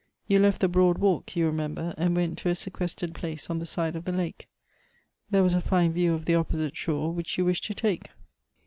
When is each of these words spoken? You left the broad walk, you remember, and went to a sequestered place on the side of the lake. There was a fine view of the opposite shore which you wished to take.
You 0.27 0.39
left 0.39 0.61
the 0.61 0.67
broad 0.67 0.97
walk, 0.97 1.35
you 1.35 1.45
remember, 1.45 1.93
and 1.95 2.15
went 2.15 2.39
to 2.39 2.49
a 2.49 2.55
sequestered 2.55 3.13
place 3.13 3.51
on 3.51 3.59
the 3.59 3.67
side 3.67 3.95
of 3.95 4.05
the 4.05 4.11
lake. 4.11 4.47
There 5.29 5.43
was 5.43 5.53
a 5.53 5.61
fine 5.61 5.93
view 5.93 6.15
of 6.15 6.25
the 6.25 6.33
opposite 6.33 6.75
shore 6.75 7.13
which 7.13 7.37
you 7.37 7.45
wished 7.45 7.65
to 7.65 7.75
take. 7.75 8.09